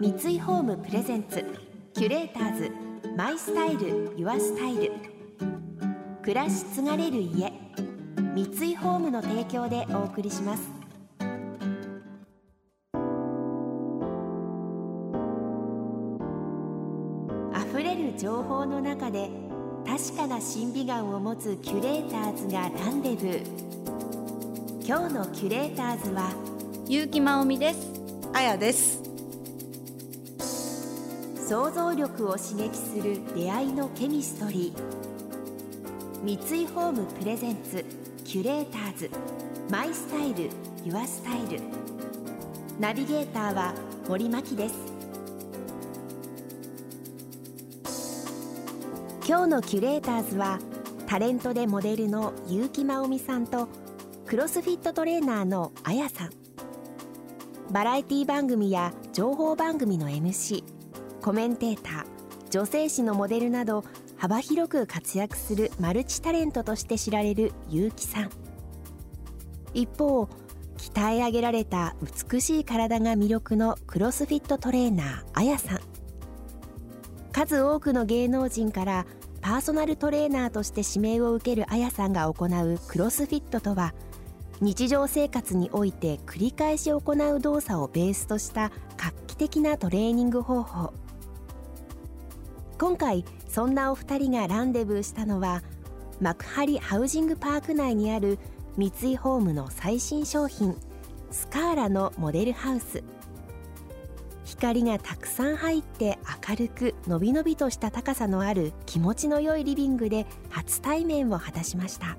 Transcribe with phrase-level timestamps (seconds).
[0.00, 1.44] 三井ホームプレゼンツ
[1.92, 2.70] キュレーターズ
[3.16, 4.92] マイスタイルユアスタイル。
[6.22, 7.52] 暮らし継がれる家
[8.32, 10.70] 三井ホームの提供でお送りします。
[17.72, 19.28] 溢れる情報の中で
[19.84, 24.86] 確かな審美眼を持つキュレーターズがランデブー。
[24.86, 26.30] 今日のキュレーターズは
[26.88, 27.80] 結城真央美です。
[28.32, 29.07] あやです。
[31.48, 36.22] 想像力を刺激する出会いのケミストリー。
[36.22, 37.86] 三井ホームプレゼンツ
[38.22, 39.10] キュレーターズ。
[39.70, 40.50] マイスタイル
[40.84, 41.62] ユアスタイル。
[42.78, 43.72] ナビゲーターは
[44.06, 44.74] 森牧です。
[49.26, 50.58] 今日のキュレーターズは
[51.06, 53.68] タレントでモデルの結城真央美さんと
[54.26, 56.30] クロスフィットトレーナーのあやさん。
[57.72, 60.76] バラエティ番組や情報番組の MC
[61.22, 62.06] コメンテーター
[62.50, 63.84] 女性誌のモデルなど
[64.16, 68.30] 幅広く活躍するマルチタレントとして知られる結城さん。
[69.74, 70.28] 一方
[70.76, 71.94] 鍛え上げられた
[72.30, 75.80] 美しい体が魅力のクロスフィットトレーナーあやさん。
[77.32, 79.06] 数多くの芸能人から
[79.40, 83.94] パーソナルトレーナーとして指名を受けるあやさんが行うクロスフィットとは
[84.60, 90.92] 日常生活において繰り返し行う動作をベースとした画期的なトレーニング方法。
[92.78, 95.62] 今回そんなお二人がランデブーしたのは
[96.20, 98.38] 幕張ハウジングパーク内にある
[98.76, 100.76] 三井ホームの最新商品
[101.32, 103.02] スカーラのモデルハウス。
[104.44, 106.18] 光がたくさん入って
[106.48, 112.06] 明るくのびのびとした高さのある気持ちの良いリビングで初対面を果たしました。
[112.06, 112.16] は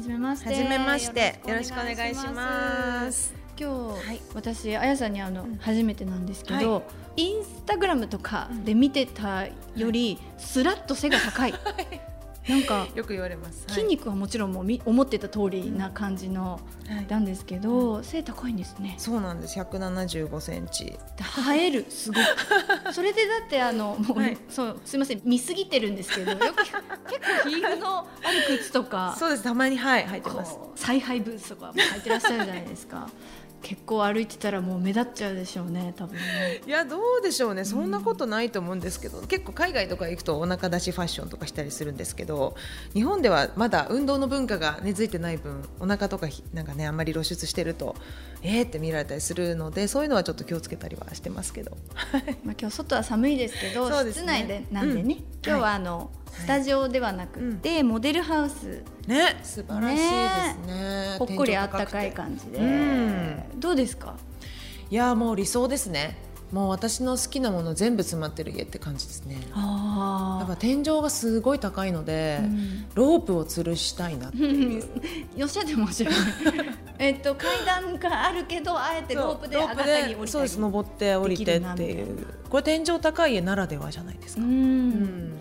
[0.00, 0.48] じめまして。
[0.48, 1.40] はじめまして。
[1.46, 3.34] よろしくお願いします。
[3.58, 4.20] 今日、はい。
[4.34, 5.56] 私あやさんに会うのうん。
[5.56, 6.82] 初めてなんですけど、は
[7.20, 11.54] インスタグラムとかで見てたより、スラッと背が高い、
[12.48, 13.64] なんかよく言われます。
[13.68, 17.06] 筋肉はもちろんもうみ思ってた通りな感じのはい。
[17.08, 18.94] なんですけど、背高いんですね。
[18.98, 19.60] そうなんです。
[19.60, 20.86] 175センチ。
[20.86, 22.22] で生えるすごく。
[22.92, 24.38] それでだってあのもう、はい。
[24.48, 25.20] そうすみません。
[25.24, 26.72] 見すぎてるんですけどよく結
[27.44, 28.02] 構ヒールのあ
[28.50, 29.14] る靴とか。
[29.18, 29.42] そうです。
[29.44, 30.58] たまにはい入ってます。
[30.74, 33.08] 采配ブーツとかも履いてらっしゃるじゃないですか
[33.62, 36.60] 結構歩いてたらもう目立っちゃうでしょうね多分ね。
[36.66, 37.64] いやどうでしょうね。
[37.64, 42.54] そんなことないと思うんですけど、結構海外とか行くとお腹出しファッションとかしたりするんですけど
[42.94, 47.96] 日本ではまだ運動の文化が根付いてない分お腹とかひなんかねあんまり露出してると
[48.42, 51.76] えーって見られたりするのでそういうのはちょっと気をつけたりはしてますけど。
[52.44, 54.22] まあ今日外は寒いですけどそうですね。
[54.22, 55.24] 室内でなんでね、うん。
[55.46, 58.82] 今日はあの、スタジオではなくて、モデルハウス。
[59.06, 59.38] ね。
[59.42, 61.16] 素晴らしいですね。
[61.18, 63.42] ほっこりあったかい感じで、うん。
[63.60, 64.16] どうですか？
[64.90, 66.16] いやもう理想ですね。
[66.50, 69.36] もう私の好きなもの全部詰まってる家って感じですね。
[69.54, 72.84] やっぱ天井がすごい高いので、うん。
[72.94, 74.84] ロープを吊るしたいなっていう。
[75.38, 76.14] よっしゃって面白い
[76.98, 80.58] えっと階段があるけどあえてロープで上がったり降りたりそうです。
[80.58, 82.26] 登って降りてっていう。
[82.48, 84.50] これ天井高い家ならではじゃないですか、うん。
[84.50, 85.32] うん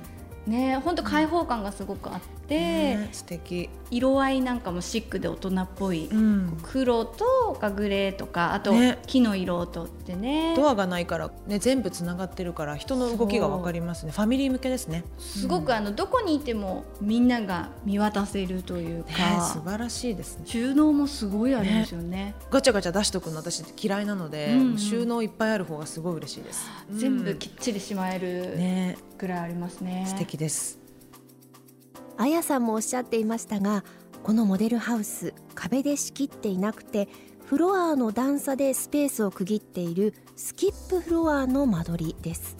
[0.47, 2.59] ね本当開放感がすごくあって、
[2.95, 8.99] ね素敵、色合いなんかもシックで大人っぽい、うん、黒とかグレーとかあとね。
[9.07, 10.53] 木の色をとってね。
[10.55, 14.11] ドアがないから、ね、全部つながってるから人の動きが分かりますね。
[14.11, 15.03] ファミリー向けですね。
[15.17, 20.43] すごくあのどこにいてもみんなが見渡せるというねか、素晴らしいですね。
[20.45, 22.35] 収納もすごいあるんですよね。
[22.51, 24.77] ガチャガチャ出しとくの私嫌いなので、うんうん。
[24.77, 28.97] 収納いっぱいある方がすごい嬉しいです、全部きっちりしまえうんるね。
[29.17, 30.05] ぐらいありますね。
[30.07, 30.78] 素敵です
[32.19, 33.85] あやさんもおっしゃっていましたが
[34.23, 37.07] このモデルハウス壁で仕切っていなくて
[37.45, 42.57] フロアの段差でスペースを区切っているスキップフロアの間取りです。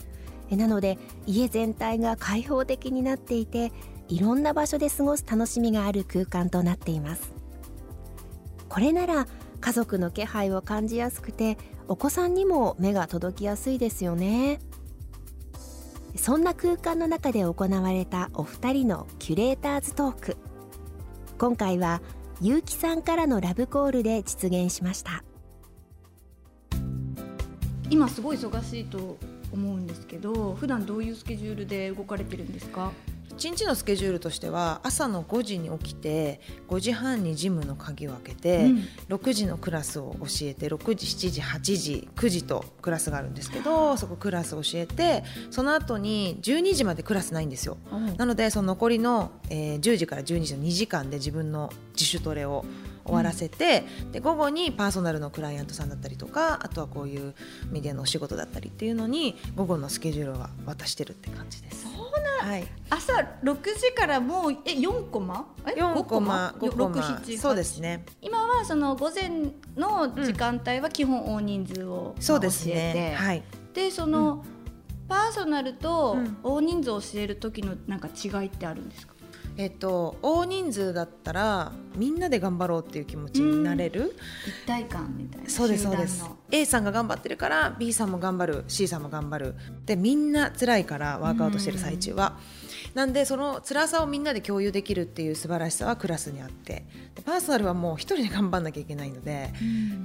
[0.50, 3.70] えなので家全体が開放的になっていて
[4.08, 7.30] いろんな場所で過ごす楽しみがある空間となっています。
[8.70, 9.26] これなら
[9.60, 14.58] 家族の気配を感じやすくてお子さんにも目が届きやすいですよね。
[16.22, 20.36] そんな空間の中で行われたお二人のキュレーターズトーク。
[21.38, 22.02] 今回は
[22.42, 25.24] 結城さんからのラブコールで実現しました。
[27.88, 29.16] 今すごい忙しいと
[29.50, 32.92] 思うんですけど普段どういうスケジュールで動かれてるんですか？
[33.40, 38.84] 1日のスケジュールとしては朝の5時に起きて5時半にジムの鍵を開けて、うん。
[39.08, 47.78] 6時のクラスを教えて6時7時8時9時とクラスがあるんですけどそこクラスを教えてその後に12時までクラスないんですよ。
[48.18, 52.64] なのでその残りの、えー10時から12時の2時間で自分の自主トレを
[53.04, 57.34] 終わらせて、で午後にパーソナルのクライアントさんだったりとかあとはこういう
[57.70, 61.82] メディアのお仕事だったりっていうのに午後のスケジュールは渡してるって感じです。
[61.82, 62.10] そう
[62.40, 63.12] はい、朝
[63.42, 65.46] 6時からもうえ4コマ？
[65.66, 66.96] え？4コマ5 5コマ。
[66.96, 68.06] 6 7そうですね。
[68.22, 73.14] 今はその午前の時間帯は基本大人数を、まあそうですね。
[73.16, 73.42] はい。
[73.74, 74.42] でその、
[75.06, 76.38] パーソナルとうん。
[76.42, 79.12] 大人数を教える時のなんか違いってあるんですか、
[79.56, 84.16] えっと大人数だったらみんなで頑張ろうっていう気持ちになれる、
[84.46, 86.24] 一体感みたいなそうですそうです。
[86.50, 89.54] A さんが頑張ってるから B さんも頑張る C さんも頑張る。
[89.86, 92.38] でみんな辛いからワークアウトしてる最中は。
[92.94, 96.84] なんでその辛さをみんなで共有できるっていう素晴らしさはクラスにあって。
[97.14, 99.52] でパーソナルはもう一人で頑張んなきゃいけないので、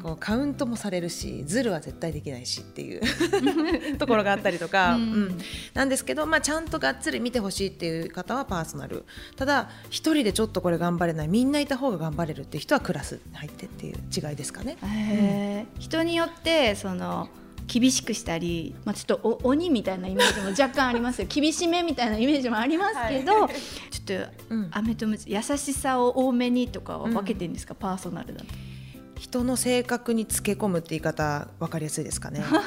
[0.02, 3.02] こうカウントもされるしズルは絶対できないしっていう
[3.98, 5.02] ところがあったりとか、うん。
[5.02, 5.38] うん。
[5.74, 9.06] なんですけど、まあ、ちゃんとがっつり見てほしいっていう方はパーソナル。
[9.36, 11.28] ただ一人でちょっとこれ頑張れない。
[11.28, 14.78] みんないた方が頑張れるっていう人はクラスに入ってっていう違いですかね。
[14.84, 15.80] へー。
[15.80, 17.30] 人によってその
[17.68, 28.48] 厳しくしたり、まあ、ちょっとお鬼みたいなイメージも若干ありますよ厳しめみたいなイメージもありますけど、ちょっとうんアメとムチ優しさを多めにとかは分けてるんですか、パーソナルだと。
[29.20, 32.42] 人の性格につけ込むって言い方分かりやすいですかね？
[32.44, 32.58] あ そ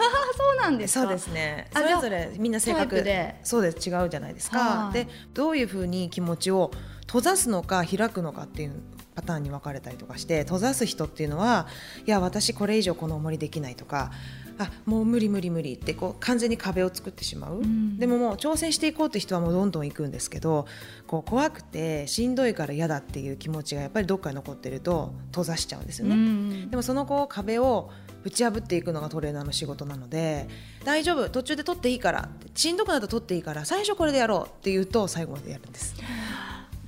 [0.54, 1.02] うなんですか？
[1.02, 1.68] そうですね。
[1.74, 4.58] あそれぞれみんな性格プでそうです違うじゃないですか。
[4.58, 6.70] はいでどういうふうに気持ちを
[7.06, 8.72] 閉ざすのか開くのかっていう
[9.14, 11.66] パターンに分かれたりとかして閉ざす人っていうのは
[12.06, 14.10] いや私これ以上この重りできないとか
[14.58, 17.98] あもう無理無理無理ってこう完全に壁を作ってしまう、ん。
[17.98, 20.66] でももう挑戦していこうって人はもうどんどん行くんですけど
[21.06, 26.14] こう怖くてしんどいから嫌だっていう気持ちがやっぱりどっかに残ってると閉ざしちゃうんですよね。
[26.14, 27.90] うんでもそのこう壁を
[28.22, 30.48] ぶち破っていくのがトレーナーの仕事なので
[30.84, 35.94] 大丈夫途中で取っていいからしんどくなったら取っていいから最初これでやろうって言うと最後までやるんです。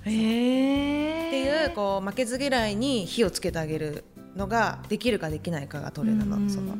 [0.04, 1.28] へえ。
[1.28, 4.04] っていうこう負けず嫌いに火をつけてあげる
[4.36, 6.78] のができるかできないかがトレーナーうんのその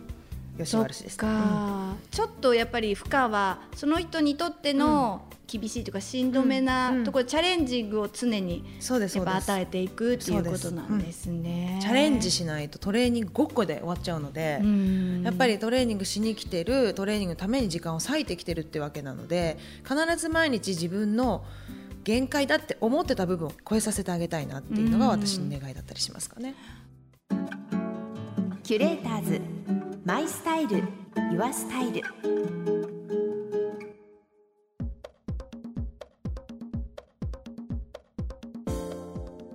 [0.58, 1.17] よしそっ悪しです。
[1.17, 9.52] か、ちょっとやっぱり負荷はその人にとっての厳しいとかしんどめうんうなんところ、チャレンジングを常にうんそうですやっぱそうです。
[9.52, 11.79] 与えていくっていうことなんですね。
[11.82, 14.58] チャレンジしないとトレーニングごっこで終わっちゃうので。
[14.62, 21.44] うんやっぱりトレーニングしに来てるトレーニングのために時間を割いてきてるってわけなので必ず毎日自分の
[22.05, 26.55] 限界だって思ってた部分を超えさせてあげたいなっていうのが私の願いだったりしますかね。
[28.62, 29.41] キュレーターズ
[30.11, 30.83] マイスタイル
[31.31, 32.03] ユアスタイル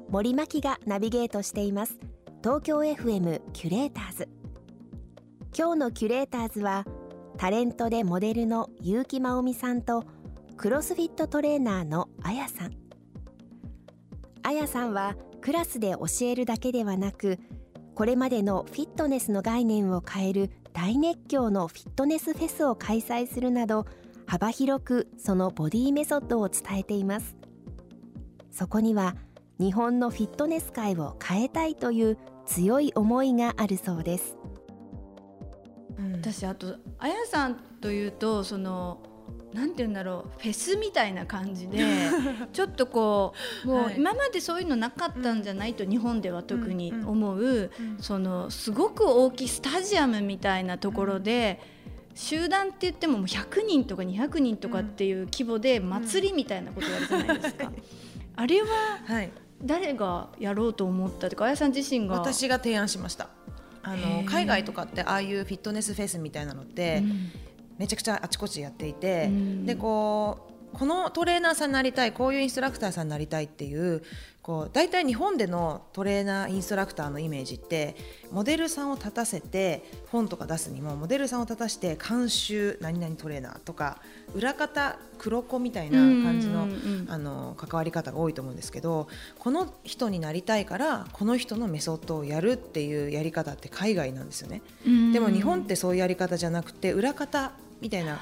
[0.08, 1.98] 森牧がナビゲートしています。
[2.42, 4.30] 東京 FM キュレーターズ。
[5.54, 6.86] 今日のキュレーターズは
[7.38, 10.06] タレントでモデルの結城真央美さんと
[10.56, 12.72] クロスフィットトレーナーのあやさん。
[14.42, 17.40] あやさんはクラスで教えるだけではなく
[17.96, 23.86] これまでのフィットネスの概念を変える大熱狂のフィットネスフェスを開催するなど
[24.28, 27.38] 幅広くそのボディメソッドを伝えています。
[28.52, 29.16] そこには
[29.60, 34.36] 日本のフィットネス界を変えたいという強い思いがあるそうです。
[35.98, 36.12] うん。
[36.14, 39.00] 私あとあやさんというとその
[39.56, 41.80] なんて言うんだろうフェスみたいな感じで
[42.52, 43.96] ちょっとこうもうはい。
[43.96, 47.98] 今までそういうのなかったんじゃないと日本では特に思う、うん。
[48.02, 51.62] そのすごく大きいスタジアムみたいなところで、
[52.16, 57.72] 集団って言ってももう100人とか200人とかっていう規模で祭りみたいなことやるじゃないですか。
[58.36, 58.68] あれは
[59.06, 59.32] はい、
[59.64, 62.16] 誰がやろうと思ったというかあやさん自身が？
[62.16, 63.30] 私が提案しました。
[63.84, 64.26] あへのー。
[64.26, 67.32] 海外とかってああいうフィットネスフェスみたいなのって、うん
[67.78, 69.66] めちゃくちゃあちこちやっていて、うん。
[69.66, 74.04] でこうこのトレーナーさんになりたいこういうインストラクターさんになりたいっていう
[74.42, 77.96] こう大体日本でのトレーナーインストラクターのイメージって
[78.30, 84.02] モデルさんを立たせて本とか出すにもモデルさんを立たして監修何々トレーナーとか
[84.36, 86.68] 裏方黒子みたいな感じの,、
[87.08, 89.08] あの関わり方が多いと思うんですけど
[89.40, 94.62] この人になりたいからこの人のメソッドをやるっていうやり方って海外なんですよね。
[95.14, 98.20] でも日本ってそういうやり方じゃなくて裏方みたいな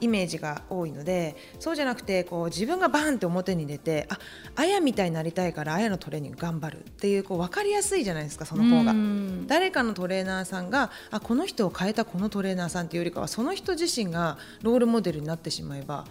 [0.00, 4.18] イメージが多いのでそうじゃなくてこう自分がバーンって表に出てあ
[4.56, 8.92] あやみたいになりたいからあやのトレーニング頑張るっていうこう分かりやすいじゃないですかその方が。
[8.92, 16.06] うん誰かのトレーナーさんがあこの人を変えたこのトレーナーさんっていうよりかはその人自身がロールモデルになってしまえば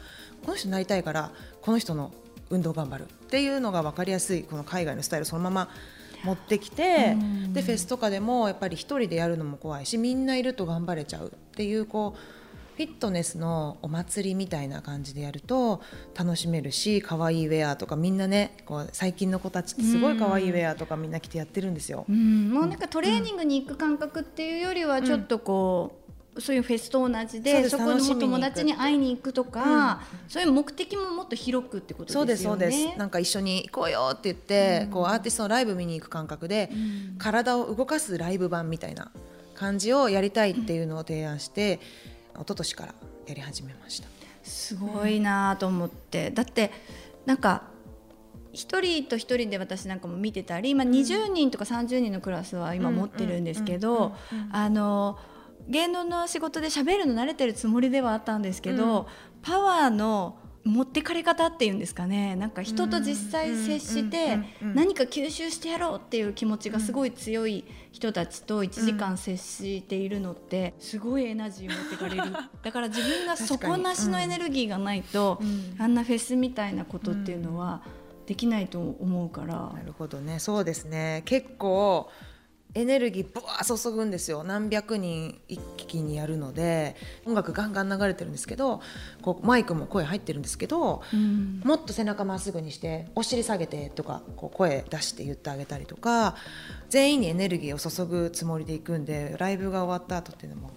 [0.45, 1.31] この人になりたいから
[1.61, 2.13] この人の
[2.49, 5.69] 運動頑張るっていうのが分かりやすいこの海外のスタイルをそのまま
[6.23, 12.42] 持ってきてうんでフェスとかでもやっぱり一人でやるのも怖いしみんないると頑張れちゃうっていうこう
[12.75, 15.81] フィットネスのお祭りみたいな感じでやると
[16.15, 22.05] 楽しめるし可愛いウェアとかみんなねこう最近の子たちってすごい可愛いウェアとかみんな着てやってるんですよ。
[22.09, 25.99] うん、もうなんかトレーニングに行く感覚っていうよりはちょっとこ
[26.35, 32.25] う、そういうフェスと同じでそこの友達に会いに行くとか、うん、そういう目的ももっと広くってことですよね。
[32.25, 39.11] そうですそうですなんか一緒に行こうよって言って、うん、こうアーティストのライブ見に行く感覚で、うん、体を動かすライブ版みたいな
[39.53, 42.95] 感じをやりたいっていうのを提案して、うん、一昨年から
[43.27, 44.07] やり始めました。
[44.43, 46.71] すごいなと思って、だって
[47.25, 47.63] なんか
[48.53, 54.15] 1人と1人で私なんかも見てたり今20人とか30人のクラスは今持ってるんですけど
[54.51, 55.17] あの。
[55.67, 59.05] 芸能の仕事で喋るの慣れてるつもりではあったんですけど、うん、
[59.41, 62.35] パワーの持ってかれ方っていうんですかね。
[62.37, 72.31] なんか人と実際接して何か吸収してやろうっていう気持ちがすごい強い人たちと1時間接しているのってすごいエナジー持ってかれる。
[72.63, 75.41] だから自分が底なしのエネルギーがないと、
[75.77, 77.83] あんなフェスみたいなことっていうのは
[78.25, 79.71] できないと思うから。
[79.73, 80.39] なるほどね。
[80.39, 81.23] そうですね。
[81.25, 82.09] 結構
[82.75, 84.43] エネルギーぶわー注ぐんですよ。
[84.43, 88.81] 何百人一気にやるので音楽ガンガン流れてるんですけど
[89.21, 96.35] こうマイクも声入ってるんですけど、うん、もっと背中まっすぐにしてお尻下げてとかこう声出して言ってあげたりとか
[96.89, 100.71] 全員にエネルギーを注ぐつもりでいくんでライブが終わった後っていうのも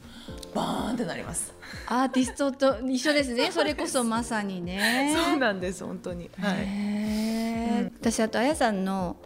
[0.55, 1.55] バーンってなります。
[1.87, 3.51] アーティストと一緒ですね。
[3.53, 5.15] それこそまさにね。
[5.29, 6.67] そうなんです本当に、はい、う
[7.85, 9.17] ん、私あとあやさんの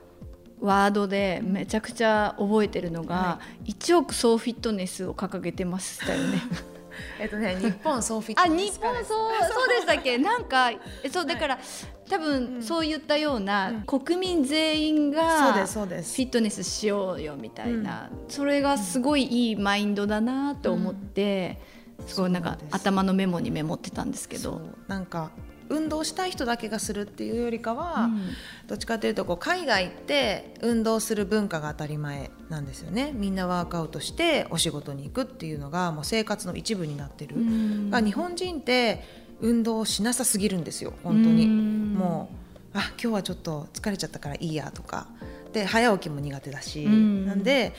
[0.61, 6.43] ワードでめちゃくちゃ覚えてるのが、はい、1億総フィットネスを掲げてましたよね。
[7.19, 10.71] えっとね、日本総フィットネスあ、日本そう、そうでしたっけ、なんか、
[11.11, 11.64] そう、だから、はい、
[12.11, 15.52] 多分、そういったような、うん、国民全員が。
[15.55, 21.59] フィットネスしようよみたいな、うん、それがすごいいいマインドだなと思って。
[21.99, 24.61] うん、すごい、なんか、頭のメモにメモってたんですけど。
[24.88, 25.31] なんか、
[25.71, 28.21] 運動したい人だけがするっていうよりかは、うん、
[28.67, 33.12] どっちかというとこう海外って運動する文化が当たり前なんですよね。
[33.15, 39.05] みんなワークアウトしてお仕事に行くっていうのがもう生活の一部になってる、うん、日本人って
[39.41, 42.31] 運動しなさすぎるんですよ本当に、うん、も
[42.75, 45.07] うあ今日はちょっと疲れちゃったからいいやとか
[45.52, 47.75] で早起きも苦手だし、うん、なんで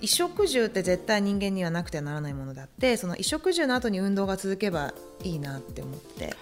[0.00, 6.34] 衣食住って絶対人間にはなくてはならないものであってその衣食住の後に運動が続けばいいなって思って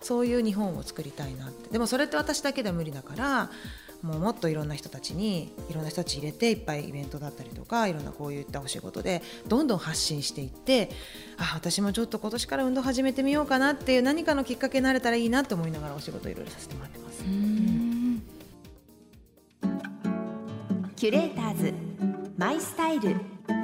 [0.00, 1.70] そういう日本を作りたいなって。
[1.70, 3.50] でもそれって私だけでは無理だから
[4.02, 10.90] もうもっといろんな人たちにいろんな人たち入れていっぱいイベントだったりとかいろんなこういったお仕事でどんどん発信していって
[11.36, 17.87] あ私もちょっと今年から運動始めてみようかなっていう何かのきっかけになれたらいいなと思いながらお仕事いろいろさせてもらってます。
[20.98, 21.72] キュレーターズ。
[22.36, 23.10] マイスタイル。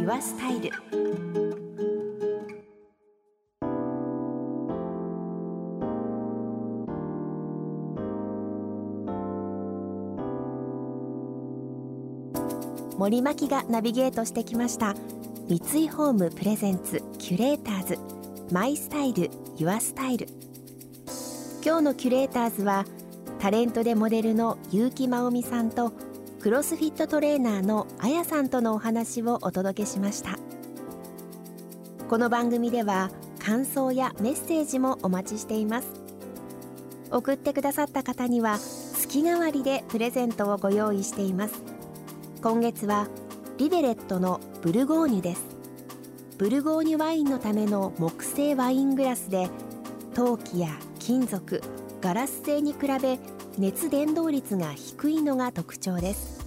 [0.01, 0.71] ユアスタイル。
[12.97, 14.95] 森牧がナビゲートしてきました。
[15.49, 17.03] 三井ホームプレゼンツ。
[17.19, 17.99] キュレーターズ。
[18.53, 19.29] マイスタイル。
[19.57, 20.29] ユアスタイル。
[21.65, 22.85] 今日のキュレーターズは
[23.41, 25.93] タレントでモデルの結城真央美さんと
[26.45, 30.39] クロスフィットトレーナーのあやさんとのお話をお届けしました。
[32.07, 35.89] この番組では感想やメッセージもお待ちしています。
[37.11, 41.63] 送ってくださった方には月替わりでプレゼントをご用意しています。
[42.43, 43.09] 今月は
[43.57, 45.47] リベレットのブルゴーニュです。
[46.37, 49.49] ブルゴーニュワインのための木製ワイングラスで
[50.13, 51.63] 陶器や金属
[52.03, 53.19] ガラス製に比べ
[53.57, 56.45] 熱伝導率が低いのが特徴です。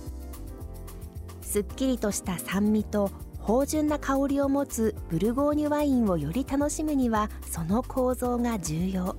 [1.42, 9.16] すっきりとした酸味と芳醇な香りを持つブルゴーニュワインをより楽しむにはその構造が重要。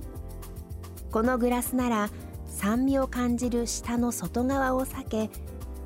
[1.11, 2.09] このグラスなら
[2.45, 5.29] 酸味を感じる下の外側を避け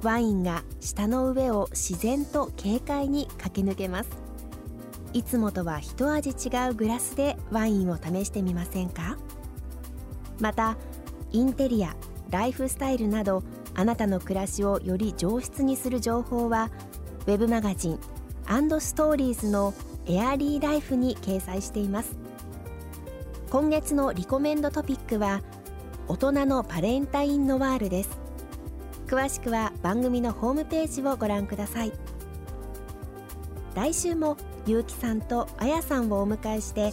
[0.02, 4.10] ワインが舌の上を自然と軽快に駆け抜けます。
[5.14, 9.18] いつもとは一味違うグラスでワインを試してみませんか？
[10.42, 10.76] また
[11.34, 11.96] インテリア
[12.30, 13.44] ライフスタイルなど
[13.76, 16.72] あなたの暮らしをより上質にする情報は
[17.26, 18.00] web マガジン
[18.80, 19.74] ストーリーズの
[20.06, 22.18] エアリーライフに掲載しています。
[23.50, 25.42] 今月のリコメンドトピックは
[26.08, 28.10] 大人のバレンタインノワールです。
[29.08, 31.94] 詳しくは番組のホームページをご覧ください。
[33.76, 36.92] 来週もゆうきさんとあやさんをお迎えして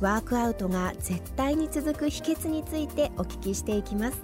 [0.00, 4.22] ワークアウトが絶対に続く秘訣についてお聞きしていきます。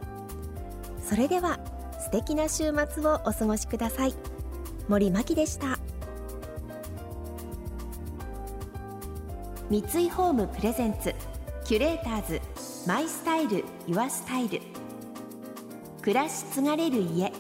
[1.03, 1.59] それでは
[2.01, 4.15] 素敵な週末をお過ごしください。
[4.89, 5.79] 森真希でした。
[9.71, 11.15] 三井ホームプレゼンツ
[11.65, 12.41] キュレーターズ
[12.87, 14.61] マイスタイルユアスタイル。
[16.03, 17.33] 暮らし継がれる家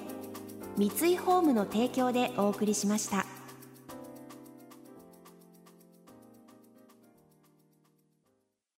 [0.76, 3.26] 三井ホームの提供でお送りしました。